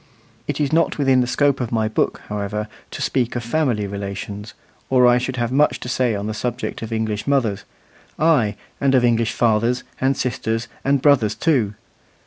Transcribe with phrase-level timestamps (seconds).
[0.47, 4.55] It is not within the scope of my book, however, to speak of family relations,
[4.89, 7.65] or I should have much to say on the subject of English mothers
[8.17, 11.75] ay, and of English fathers, and sisters, and brothers too.